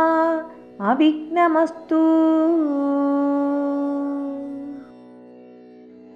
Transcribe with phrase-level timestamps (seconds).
[0.81, 2.03] അവിഘ്നമസ്തൂ.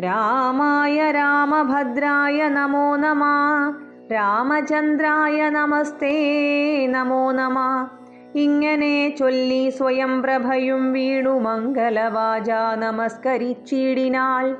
[0.02, 3.22] രാമായ രാമഭദ്രായ നമോ നമ.
[4.12, 6.12] രാമചന്ദ്രായ നമസ്തേ
[6.86, 7.88] നമോ നമ.
[8.34, 14.56] ഇങ്ങനെ ചൊല്ലി സ്വയം പ്രഭയും വീണു മംഗലവാച നമസ്കരിച്ചിടിനാൽ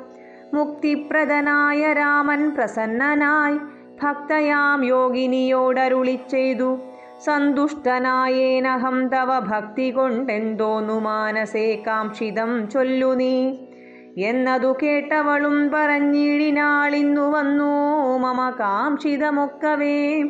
[0.54, 3.58] മുക്തിപ്രദനായ രാമൻ പ്രസന്നനായി
[4.02, 6.78] ഭക്തയാം യോഗിനിയോടരുളി ചെയ്തു
[7.26, 13.36] സന്തുഷ്ടനായേനഹം തവ ഭക്തി കൊണ്ടെന്തോന്നു മാനസേ കാംക്ഷിതം ചൊല്ലുനീ.
[14.19, 18.19] എന്നതു കേട്ടവളും പറഞ്ഞിടിനാളിന്നു വന്നു.
[18.19, 20.25] മമ കാംക്ഷിതമൊക്കവേ.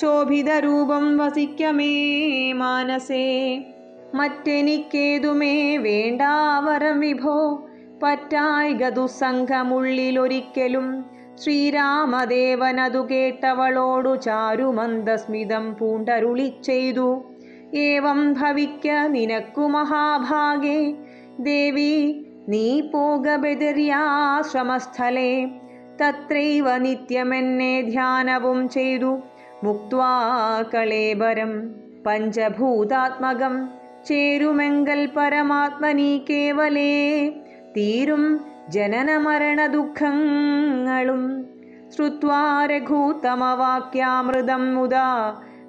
[0.00, 3.64] ശോഭിതരൂപം വസിക്കമേ മാനസേ.
[4.14, 7.68] മറ്റെനിക്കേതുമേ വേണ്ടാവരം വിഭോ.
[8.02, 11.04] പറ്റായിക ദുസ്സംഘമുള്ളിലൊരിക്കലും
[11.42, 17.24] ശ്രീരാമദേവനതു കേട്ടവളോടു ചാരുമന്ദസ്മിതം പൂണ്ടരുളി ചെയ്തു
[17.74, 20.94] ഏവം ഭവിക്ക നിനക്കു മഹാഭാഗേ.
[21.40, 25.46] ദേവി നീ പോകബെതിര്യാശ്രമസ്ഥലേ
[26.00, 29.31] തത്രൈവ നിത്യമെന്നെ ധ്യാനവും ചെയ്തു.
[29.62, 30.12] മുക്വാ
[32.04, 33.54] പഞ്ചഭൂതാത്മകം
[34.06, 36.94] ചേരുമെങ്കൽ പരമാത്മനി കേവലേ
[37.76, 38.24] തീരും
[38.68, 41.22] ജനനമരണ ദുഃഖങ്ങളും
[42.66, 45.08] രഘൂത്തമവാക്യാമൃതം മുദാ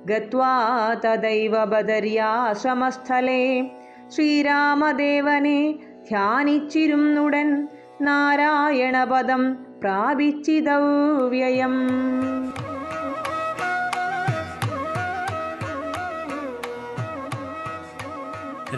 [0.06, 0.54] ഗത്വാ
[1.06, 3.44] തദൈവ ബദര്യാശ്രമസ്ഥലേ
[4.16, 5.60] ശ്രീരാമദേവനെ
[6.10, 7.50] ധ്യാനിച്ചിരുന്നുടൻ
[8.02, 9.44] നാരായണപദം
[9.82, 11.76] പ്രാപിച്ചിതവ്യയം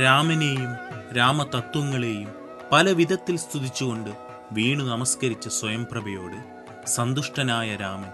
[0.01, 0.75] രാമനെയും
[1.17, 2.33] രാമതത്വങ്ങളെയും
[2.71, 4.09] പല വിധത്തിൽ സ്തുതിച്ചുകൊണ്ട്
[4.51, 8.11] വീണു നമസ്കരിച്ച സ്വയംപ്രഭയോട് സന്തുഷ്ടനായ രാമൻ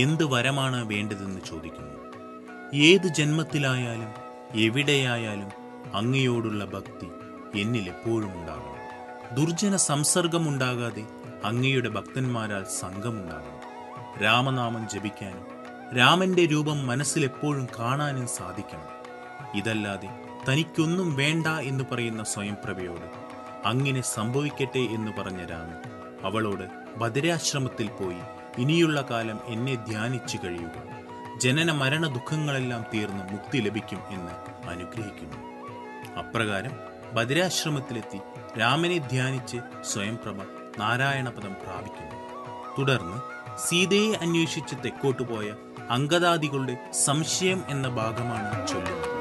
[0.00, 1.98] എന്ത് വരമാണ് വേണ്ടതെന്ന് ചോദിക്കുന്നു.
[2.74, 4.08] ഏത് ജന്മത്തിലായാലും
[4.54, 5.50] എവിടെയായാലും
[5.94, 7.08] അങ്ങയോടുള്ള ഭക്തി
[7.60, 8.74] എന്നിൽ എപ്പോഴും ഉണ്ടാകണം.
[9.34, 11.04] ദുർജന സംസർഗമുണ്ടാകാതെ
[11.44, 13.60] അങ്ങയുടെ ഭക്തന്മാരാൽ സംഘമുണ്ടാകണം.
[14.22, 15.46] രാമനാമം ജപിക്കാനും
[15.98, 18.94] രാമന്റെ രൂപം മനസ്സിലെപ്പോഴും കാണാനും സാധിക്കണം.
[19.58, 20.08] ഇതല്ലാതെ
[20.48, 23.24] തനിക്കൊന്നും വേണ്ട എന്ന് പറയുന്ന സ്വയംപ്രഭയോട്
[23.66, 25.94] അങ്ങനെ സംഭവിക്കട്ടെ എന്ന് പറഞ്ഞ രാമൻ
[26.26, 28.18] അവളോട് ഭദ്രാശ്രമത്തിൽ പോയി
[28.58, 31.04] ഇനിയുള്ള കാലം എന്നെ ധ്യാനിച്ചു കഴിയുക.
[31.40, 34.32] ജനന മരണ ദുഃഖങ്ങളെല്ലാം തീർന്ന് മുക്തി ലഭിക്കും എന്ന്
[34.68, 35.36] അനുഗ്രഹിക്കുന്നു.
[36.18, 36.70] അപ്രകാരം
[37.14, 38.18] ഭദ്രാശ്രമത്തിലെത്തി
[38.58, 40.42] രാമനെ ധ്യാനിച്ച് സ്വയംപ്രഭ
[40.78, 42.14] നാരായണപദം പ്രാപിക്കുന്നു.
[42.78, 43.16] തുടർന്ന്
[43.68, 45.54] സീതയെ അന്വേഷിച്ച് തെക്കോട്ടു പോയ
[45.90, 49.13] അങ്കദാദികളുടെ സംശയം എന്ന ഭാഗമാണ് ചൊല്ലുന്നത്.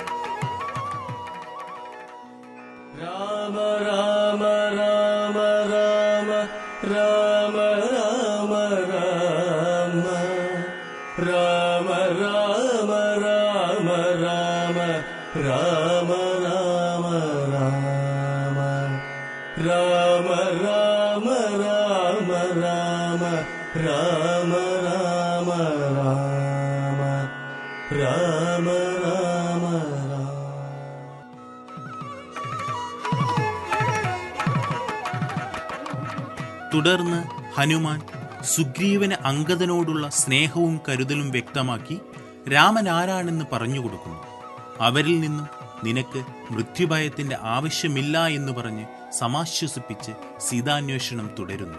[19.67, 20.29] രാമ
[20.65, 21.27] രാമ
[21.63, 22.29] രാമ
[22.63, 23.23] രാമ
[23.85, 24.53] രാമ
[24.87, 25.51] രാമ
[25.97, 27.09] രാമ
[28.01, 28.67] രാമ
[29.05, 29.65] രാമ
[36.73, 37.21] തുടർന്ന്
[37.55, 38.01] ഹനുമാൻ
[38.43, 41.97] സുഗ്രീവന് അങ്കദനോടുള്ള സ്നേഹവും കരുതലും വ്യക്തമാക്കി
[42.49, 44.21] രാമൻ ആരാണെന്ന് പറഞ്ഞു കൊടുക്കുന്നു.
[44.81, 45.47] അവരിൽ നിന്നും
[45.85, 46.21] നിനക്ക്
[46.51, 51.79] മൃത്യുഭയത്തിന്റെ ആവശ്യമില്ല എന്ന് പറഞ്ഞ് സമാശ്വസിപ്പിച്ച് സീതാന്വേഷണം തുടരുന്നു.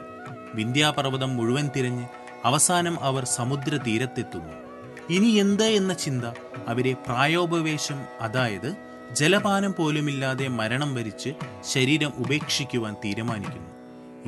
[0.54, 2.08] വിന്ധ്യാപർവതം മുഴുവൻ തിരഞ്ഞ്
[2.46, 4.54] അവസാനം അവർ സമുദ്ര തീരത്തെത്തുന്നു
[5.10, 6.25] ഇനി എന്ത് എന്ന ചിന്ത
[6.68, 8.75] അവരെ പ്രായോപവേശം അതായത്
[9.12, 13.72] ജലപാനം പോലുമില്ലാതെ മരണം വരിച്ച് ശരീരം ഉപേക്ഷിക്കുവാൻ തീരുമാനിക്കുന്നു.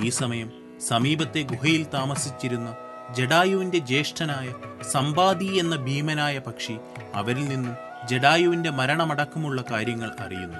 [0.06, 2.76] ഈ സമയം സമീപത്തെ ഗുഹയിൽ താമസിച്ചിരുന്ന
[3.14, 4.54] ജഡായുവിന്റെ ജ്യേഷ്ഠനായ
[4.92, 6.78] സമ്പാദി എന്ന ഭീമനായ പക്ഷി
[7.14, 7.76] അവരിൽ നിന്നും
[8.10, 10.58] ജഡായുവിന്റെ മരണമടക്കമുള്ള കാര്യങ്ങൾ അറിയുന്നു.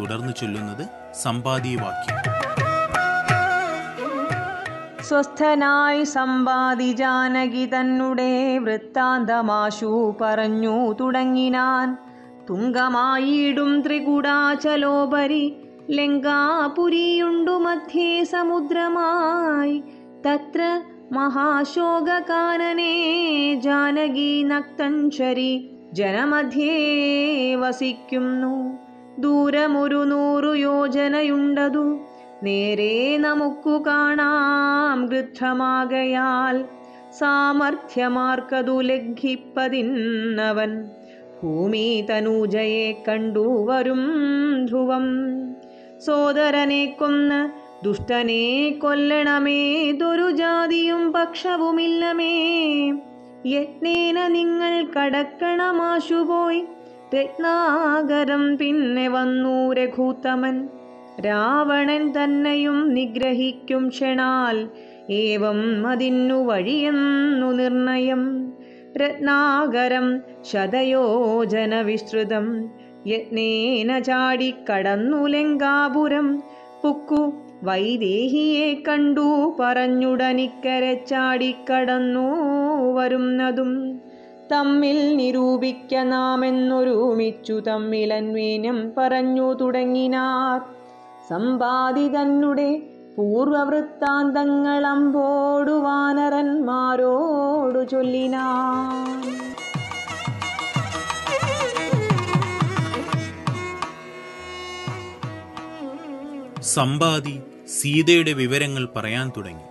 [0.00, 2.38] തുടർന്ന് ചൊല്ലുന്നത് സമ്പാദി വാക്യം
[5.04, 11.96] സ്വസ്ഥനായി സമ്പാദി ജാനകി തന്നെ വൃത്താന്തമാശു പറഞ്ഞു തുടങ്ങിനാൻ.
[12.50, 15.56] തുങ്കമായിടും ത്രികുടാചലോപരി
[15.90, 19.82] ലങ്കാപുരിയുണ്ടു മധ്യേ സമുദ്രമായി.
[20.26, 22.04] തത്ര മഹാശോകകാനനേ
[23.54, 28.78] ജാനകി നക്തഞ്ചരി ജനമധ്യേ വസിക്കുന്നു.
[29.18, 31.98] ദൂരമൊരു നൂറു യോജനയുണ്ടതു.
[32.42, 36.64] നേരെ നമുക്കു കാണാം ഗൃദ്ധമാകയാൽ.
[37.10, 40.84] സാമർഥ്യമാർക്കതു ലംഘിപ്പതിന്നവൻ.
[41.42, 44.02] ഭൂമി തനൂജയെ കണ്ടു വരും
[44.66, 45.06] ധ്രുവം.
[45.98, 47.50] സോദരനെ കൊന്ന്
[47.84, 49.92] ദുഷ്ടനെ കൊല്ലണമേ.
[49.92, 52.92] ദുരുജാതിയും പക്ഷവുമില്ലമേ.
[53.46, 56.64] യജ്ഞേന നിങ്ങൾ കടക്കണമാശുപോയി.
[57.16, 60.68] രത്നാകരം പിന്നെ വന്നു രഘൂത്തമൻ.
[61.26, 64.68] രാവണൻ തന്നെയും നിഗ്രഹിക്കും ക്ഷണാൽ.
[65.10, 68.52] ഏവം അതിന്നു വഴിയെന്നു നിർണയം.
[68.96, 70.20] രത്നാകരം
[70.52, 72.70] ശതയോജന വിസ്തൃതം.
[73.06, 76.42] യജ്ഞേന ചാടിക്കടന്നു ലങ്കാപുരം.
[76.84, 82.28] പുക്കു വൈദേഹിയെ കണ്ടു പറഞ്ഞുടനിക്കരെ ചാടിക്കടന്നു
[82.82, 84.00] വരുന്നതും
[84.52, 87.62] തമ്മിൽ നിരൂപിക്ക നാമെന്നൊരുമിച്ചു
[88.12, 90.60] അന്വീനം പറഞ്ഞു തുടങ്ങിനാർ.
[91.28, 92.82] സമ്പാദിതന്നുടെ
[93.18, 99.28] പൂർവവൃത്താന്തങ്ങളമ്പോടു വാനരന്മാരോടു ചൊല്ലിനാർ.
[106.62, 109.62] സമ്പാദി സീതയുടെ വിവരങ്ങൾ പറയാൻ തുടങ്ങി.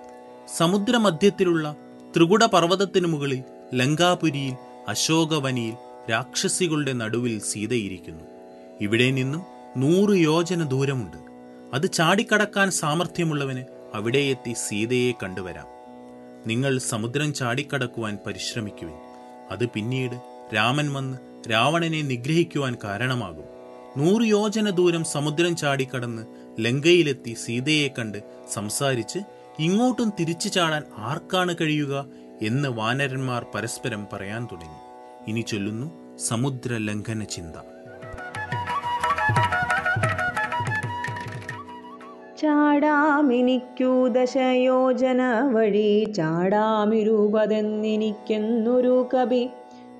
[0.57, 1.75] സമുദ്രമധ്യത്തിലുള്ള
[2.15, 4.53] ത്രികുട പർവതത്തിനു മുകളിൽ ലങ്കാപുരിയിൽ
[4.87, 5.73] അശോകവനിയിൽ
[6.11, 8.23] രാക്ഷസികളുടെ നടുവിൽ സീതയിരിക്കുന്നു.
[8.81, 9.43] ഇവിടെ നിന്നും
[9.77, 11.17] നൂറ് യോജന ദൂരമുണ്ട്.
[11.75, 15.65] അത് ചാടിക്കടക്കാൻ സാമർഥ്യമുള്ളവന് അവിടെ എത്തി സീതയെ കണ്ടുവരാം.
[16.47, 18.95] നിങ്ങൾ സമുദ്രം ചാടിക്കടക്കുവാൻ പരിശ്രമിക്കുവിൻ.
[19.51, 20.15] അത് പിന്നീട്
[20.55, 21.17] രാമൻ വന്ന്
[21.51, 23.45] രാവണനെ നിഗ്രഹിക്കുവാൻ കാരണമാകും.
[23.97, 26.25] നൂറ് യോജന ദൂരം സമുദ്രം ചാടിക്കടന്ന്
[26.59, 28.17] ലങ്കയിലെത്തി സീതയെ കണ്ട്
[28.53, 29.19] സംസാരിച്ച്
[29.59, 32.05] ഇങ്ങോട്ടും തിരിച്ചു ചാടാൻ ആർക്കാണ് കഴിയുക
[32.41, 34.77] എന്ന് വാനരന്മാർ പരസ്പരം പറയാൻ തുടങ്ങി.
[35.29, 37.53] ഇനി ചൊല്ലുന്നു സമുദ്ര ലംഘന ചിന്ത.
[42.37, 49.49] ചാടാമിനിക്കു ദശയോജന വഴി ചാടാമിരുപതെന്നിനിക്കെന്നൊരു കവി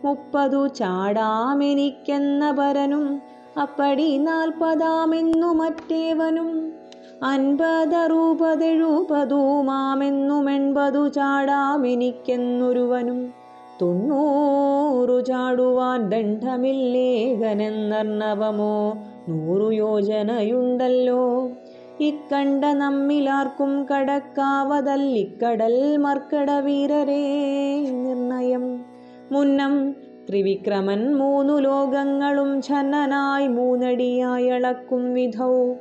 [0.05, 3.21] മുപ്പതു ചാടാമെനിക്കെന്ന പരനും
[3.61, 6.76] അപ്പടി നാൽപ്പതാമെന്നു മറ്റേവനും.
[7.23, 13.33] അൻപതറുപതെഴുപതുമാമെന്നും മാമെന്നുമെൺപതു ചാടാമെനിക്കെന്നൊരുവനും
[13.81, 21.53] തൊണ്ണൂറു ചാടുവാൻ ദണ്ഡമില്ലേകനെന്നർണവമോ നൂറു യോജനയുണ്ടല്ലോ
[22.01, 28.85] ഇക്കണ്ട നമ്മിലാർക്കും കടക്കാവതല്ലിക്കടൽ മർക്കട വീരരേ നിർണയം.
[29.31, 29.95] മുന്നം
[30.29, 35.75] ത്രിവിക്രമൻ മൂന്നു ലോകങ്ങളും ഛന്നനായി മൂന്നടിയായി അളക്കും വിധൗ.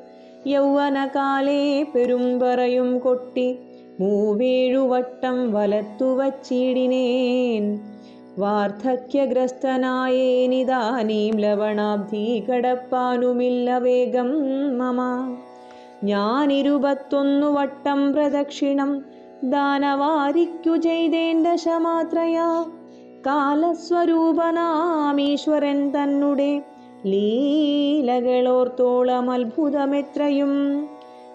[0.46, 3.58] യൗവനകാലേ പെരുമ്പറയും കൊട്ടി
[4.00, 7.80] മൂവേഴുവട്ടം വലത്തുവച്ചിടിനേൻ.
[8.38, 14.28] വാർദ്ധക്യഗ്രസ്തനായേനിതാനീം ലവണാബ്ധി കടപ്പാനുമില്ല വേഗം
[14.78, 15.28] മമ.
[16.04, 19.04] ഞാനിരുപത്തൊന്നു വട്ടം പ്രദക്ഷിണം
[19.44, 22.64] ദാനവാരിക്കു ചെയ്തേൻ ദശമാത്രയാ
[23.26, 26.60] കാലസ്വരൂപനാമീശ്വരൻ തന്നെ
[27.06, 30.86] ലീലകളോർത്തോളം അത്ഭുതമെത്രയും.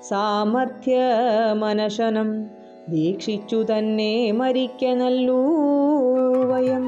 [0.09, 0.97] സാമർഥ്യ
[1.53, 2.45] മനശനം
[2.89, 6.88] ദീക്ഷിച്ചു തന്നെ മരിക്ക നല്ലൂവയം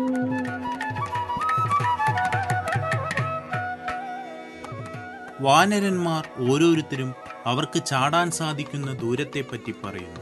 [5.41, 7.13] വാനരന്മാർ ഓരോരുത്തരും
[7.45, 10.21] അവർക്ക് ചാടാൻ സാധിക്കുന്ന ദൂരത്തെപ്പറ്റി പറയുന്നു.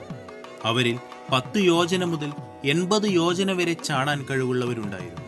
[0.63, 0.99] അവരിൽ
[1.33, 2.31] പത്ത് യോജന മുതൽ
[2.65, 5.25] എൺപത് യോജന വരെ ചാടാൻ കഴിവുള്ളവരുണ്ടായിരുന്നു.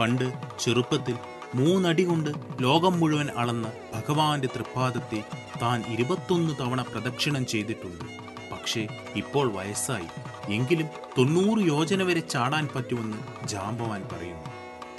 [0.00, 1.14] പണ്ട് ചെറുപ്പത്തിൽ
[1.54, 5.24] മൂന്നടി കൊണ്ട് ലോകം മുഴുവൻ അളന്ന ഭഗവാന്റെ തൃപ്പാദത്തെ
[5.62, 8.04] താൻ ഇരുപത്തൊന്ന് തവണ പ്രദക്ഷിണം ചെയ്തിട്ടുണ്ട്.
[8.52, 10.06] പക്ഷേ ഇപ്പോൾ വയസ്സായി.
[10.52, 10.86] എങ്കിലും
[11.18, 14.50] തൊണ്ണൂറ് യോജന വരെ ചാടാൻ പറ്റുമെന്ന് ജാമ്പവാൻ പറയുന്നു.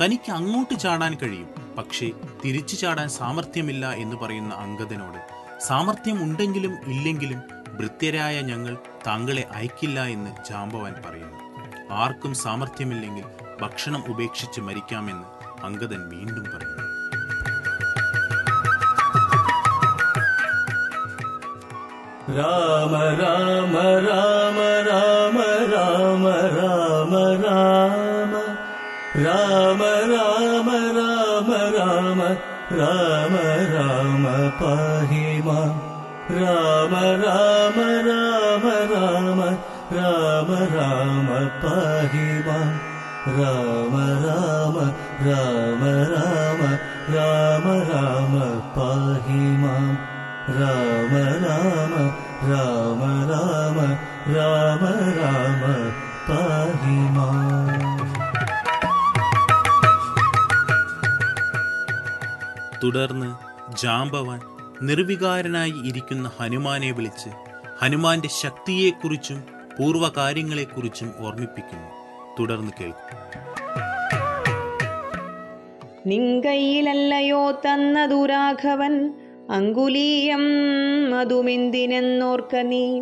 [0.04, 1.50] തനിക്ക് അങ്ങോട്ട് ചാടാൻ കഴിയും.
[1.78, 2.12] പക്ഷേ
[2.46, 5.20] തിരിച്ചു ചാടാൻ സാമർഥ്യമില്ല എന്ന് പറയുന്ന അംഗതനോട്
[5.64, 7.42] സാമർഥ്യം ഉണ്ടെങ്കിലും ഇല്ലെങ്കിലും
[7.78, 8.78] ഭൃത്യരായ ഞങ്ങൾ
[9.08, 11.43] താങ്കളെ അയക്കില്ല എന്ന് ജാമ്പവാൻ പറയുന്നു.
[12.02, 13.26] ആർക്കും സാമർഥ്യമില്ലെങ്കിൽ
[13.62, 15.28] ഭക്ഷണം ഉപേക്ഷിച്ച് മരിക്കാമെന്ന്
[15.64, 16.80] അങ്കദൻ വീണ്ടും പറഞ്ഞു
[22.38, 24.58] രാമ രാമ രാമ
[24.88, 25.38] രാമ
[25.72, 28.34] രാമ രാമ രാമ
[29.26, 31.40] രാമ രാമ രാമ
[31.78, 32.22] രാമ
[32.80, 33.36] രാമ
[33.74, 34.26] രാമ
[34.60, 35.48] പാഹിമ
[36.38, 37.78] രാമ രാമ
[38.10, 39.40] രാമ രാമ
[39.98, 41.03] രാമ രാമ
[41.63, 42.77] पाहि माम्
[43.39, 44.77] राम राम
[45.27, 46.61] राम राम
[47.15, 48.35] राम राम
[48.77, 49.97] पाहि माम्
[50.59, 51.13] राम
[51.45, 51.95] राम
[52.51, 53.79] राम राम
[54.37, 54.85] राम
[55.19, 55.65] राम
[56.29, 57.77] पाहि माम्
[62.83, 63.29] തുടർന്ന്
[63.83, 64.41] ജാമ്പവാൻ
[64.89, 67.31] നിർവികാരനായി ഇരിക്കുന്ന ഹനുമാനെ വിളിച്ച്
[67.81, 69.41] ഹനുമാന്റെ ശക്തിയെക്കുറിച്ചും
[69.80, 71.90] പൂർവകാര്യങ്ങളെക്കുറിച്ചും ഓർമ്മിപ്പിക്കുന്നു.
[72.40, 73.24] തുടർന്ന് കേൾക്കും.
[76.06, 79.14] നിങ്കയിലല്ലയോ തന്നതു രാഘവൻ
[79.50, 80.42] അങ്കുലീയം
[81.16, 83.02] അതുമെന്തിനെന്നോർക്ക നീ.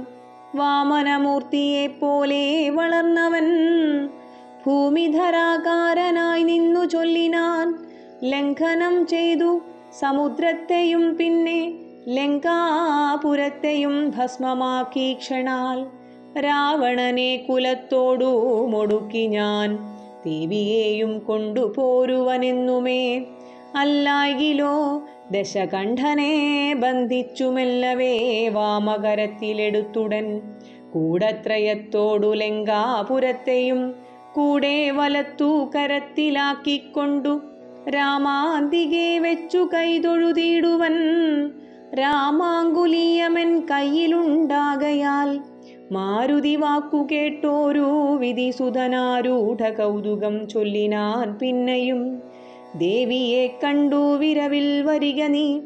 [0.55, 3.47] വാമനമൂർത്തിയെപ്പോലെ വളർന്നവൻ
[4.63, 7.67] ഭൂമിധരാകാരനായി നിന്നു ചൊല്ലിനാൻ
[8.23, 9.51] ലംഘനം ചെയ്തു
[9.99, 11.59] സമുദ്രത്തെയും പിന്നെ
[12.07, 15.79] ലങ്കാപുരത്തെയും ഭസ്മമാക്കി ക്ഷണാൽ
[16.39, 18.31] രാവണനെ കുലത്തോടു
[18.67, 19.69] മുടുക്കി ഞാൻ
[20.25, 23.21] ദേവിയെയും കൊണ്ടുപോരുവനെന്നുമേ.
[23.75, 25.01] അല്ലായിലോ
[25.31, 30.41] ദശകണ്ഠനെ ബന്ധിച്ചുമെല്ലവേ വാമകരത്തിലെടുത്തുടൻ.
[30.93, 33.95] കൂടത്രയത്തോടു ലങ്കാപുരത്തെയും
[34.35, 37.41] കൂടെ വലത്തു കരത്തിലാക്കിക്കൊണ്ടു
[37.89, 40.95] രാമാന്തികെ വെച്ചു കൈതൊഴുതിയിടുവൻ.
[41.93, 45.39] രാമാങ്കുലീയമൻ കയ്യിലുണ്ടാകയാൽ
[45.91, 52.21] മാരുതി വാക്കു കേട്ടോരു വിധിസുതനാരൂഢ കൗതുകം ചൊല്ലിനാൻ പിന്നെയും.
[52.77, 55.59] ദേവിയെ കണ്ടു വിരവിൽ വരിക നീ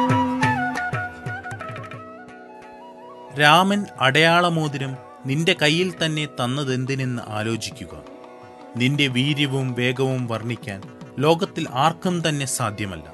[3.41, 8.01] രാമൻ അടയാളമോതിരം നിന്റെ കയ്യിൽ തന്നെ തന്നതെന്തിനെന്ന് ആലോചിക്കുക.
[8.77, 10.81] നിന്റെ വീര്യവും വേഗവും വർണിക്കാൻ
[11.19, 13.13] ലോകത്തിൽ ആർക്കും തന്നെ സാധ്യമല്ല.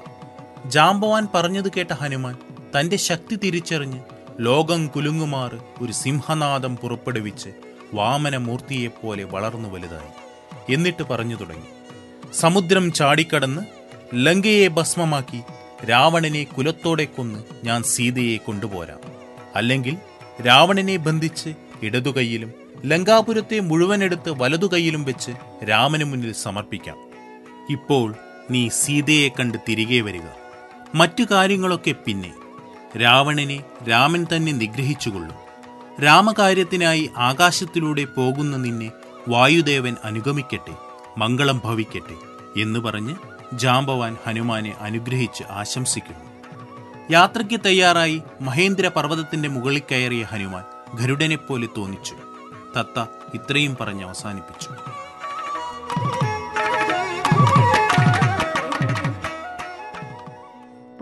[0.66, 2.36] ജാംബവാൻ പറഞ്ഞത് കേട്ട ഹനുമാൻ
[2.78, 4.00] തന്റെ ശക്തി തിരിച്ചറിഞ്ഞ്
[4.40, 7.48] ലോകം കുലുങ്ങുമാറ് ഒരു സിംഹനാദം പുറപ്പെടുവിച്ച്
[7.94, 10.10] വാമനമൂർത്തിയെപ്പോലെ വളർന്നു വലുതായി.
[10.74, 11.66] എന്നിട്ട് പറഞ്ഞു തുടങ്ങി.
[12.34, 13.62] സമുദ്രം ചാടിക്കടന്ന്
[14.14, 15.42] ലങ്കയെ ഭസ്മമാക്കി
[15.90, 18.98] രാവണനെ കുലത്തോടെ കൊന്ന് ഞാൻ സീതയെ കൊണ്ടുപോരാം.
[19.54, 19.96] അല്ലെങ്കിൽ
[20.46, 22.52] രാവണനെ ബന്ധിച്ച് ഇടതുകൈയിലും
[22.84, 26.96] ലങ്കാപുരത്തെ മുഴുവനെടുത്ത് വലതുകൈയിലും വെച്ച് രാമന് മുന്നിൽ സമർപ്പിക്കാം.
[27.70, 28.14] ഇപ്പോൾ
[28.50, 30.22] നീ സീതയെ കണ്ട് തിരികെ വരിക.
[30.94, 32.32] മറ്റു കാര്യങ്ങളൊക്കെ പിന്നെ.
[32.96, 35.34] രാവണനെ രാമൻ തന്നെ നിഗ്രഹിച്ചുകൊള്ളും.
[36.04, 38.92] രാമകാര്യത്തിനായി ആകാശത്തിലൂടെ പോകുന്ന നിന്നെ
[39.28, 40.74] വായുദേവൻ അനുഗമിക്കട്ടെ
[41.18, 42.16] മംഗളം ഭവിക്കട്ടെ
[42.60, 43.16] എന്ന് പറഞ്ഞ്
[43.52, 46.30] ജാമ്പവാൻ ഹനുമാനെ അനുഗ്രഹിച്ച് ആശംസിക്കുന്നു.
[47.10, 52.14] യാത്രയ്ക്ക് തയ്യാറായി മഹേന്ദ്ര പർവതത്തിന്റെ മുകളിൽ കയറിയ ഹനുമാൻ ഗരുഡനെപ്പോലെ തോന്നിച്ചു.
[52.78, 54.89] തത്ത ഇത്രയും പറഞ്ഞ് അവസാനിപ്പിച്ചു.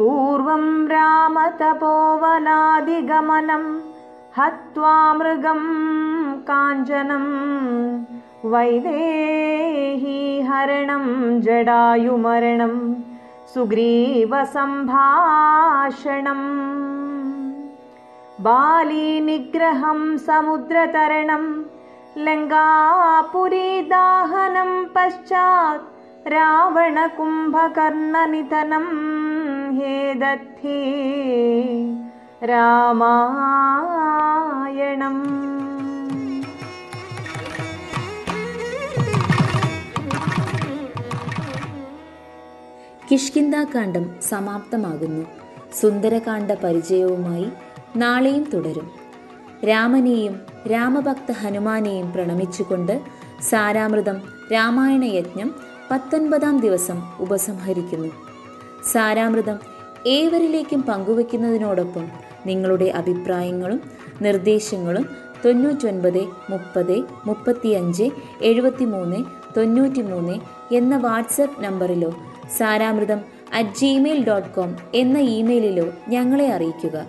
[0.08, 3.64] पूर्वं रामतपोवनादिगमनं
[4.36, 5.60] हत्वा मृगं
[6.48, 7.26] काञ्चनं
[8.52, 10.16] वैदेही
[10.48, 11.04] हरणं
[11.46, 12.74] जडायुमरणं
[13.54, 14.30] सुग्रीवसम्भाषणम्
[18.48, 21.44] बालीनिग्रहं समुद्रतरणं
[22.28, 22.62] लङ्गापुरीदाहनं
[24.96, 25.86] पश्चात्
[26.28, 27.56] रावणकुम्भकर्णनिधनं
[29.78, 30.80] हे दत्थे
[32.44, 33.68] रामायणम्
[43.12, 45.26] കിഷ്കിന്ദാകാന്ഡം സമാപ്തമാകുന്നു.
[45.80, 47.48] സുന്ദരകാന്ഡ പരിചയവുമായി
[47.96, 48.90] നാളെയും തുടരും.
[49.68, 50.40] രാമനെയും
[50.72, 53.00] രാമഭക്ത ഹനുമാനെയും പ്രണമിച്ചുകൊണ്ട്
[53.40, 54.16] സാരാമൃതം
[54.52, 58.08] രാമായണ യജ്ഞം പത്തൊൻപതാം ദിവസം ഉപസംഹരിക്കുന്നു.
[58.92, 59.58] സാരാമൃതം
[60.06, 62.08] ഏവരിലേക്കും പങ്കുവെക്കുന്നതിനോടൊപ്പം
[62.46, 63.82] നിങ്ങളുടെ അഭിപ്രായങ്ങളും
[64.22, 65.06] നിർദ്ദേശങ്ങളും
[65.44, 68.10] തൊണ്ണൂറ്റൊൻപത് മുപ്പത് മുപ്പത്തിയഞ്ച്
[68.42, 69.24] എഴുപത്തിമൂന്ന്
[69.56, 70.40] തൊണ്ണൂറ്റിമൂന്ന്
[70.74, 72.14] എന്ന WhatsApp നമ്പറിലോ
[72.56, 73.20] Saramritham
[73.52, 77.06] at Gmail dot com എന്ന ഇമെയിലിലോ ഞങ്ങളെ അറിയിക്കുക.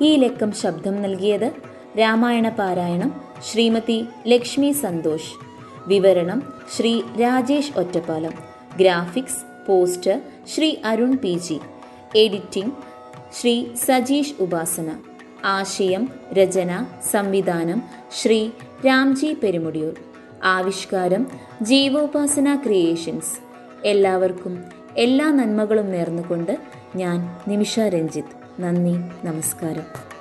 [0.00, 1.52] ഈ ലക്കം ശബ്ദം നൽകിയത്
[1.98, 5.51] രാമായണ പാരായണം ശ്രീമതി ലക്ഷ്മി സന്തോഷ്.
[5.86, 8.32] വിവരണം Shri Rajesh Ottapalam.
[8.80, 10.20] Graphics poster
[10.54, 11.60] Shri Arun P G.
[12.16, 12.72] Editing
[13.40, 14.92] Shri Sajeesh Upasana.
[15.44, 18.50] ആശയം രചന സംവിധാനം ശ്രീ
[18.86, 19.94] രാംജി പെരുമുടിയൂർ.
[20.44, 21.26] ആവിഷ്കാരം
[21.62, 23.38] ജീവോപാസന ക്രിയേഷൻസ്.
[23.84, 24.64] എല്ലാവർക്കും
[24.96, 26.58] എല്ലാ നന്മകളും നേർന്നുകൊണ്ട്
[26.96, 28.62] ഞാൻ നിമിഷ രഞ്ജിത്ത്.
[28.62, 30.11] നന്ദി നമസ്കാരം.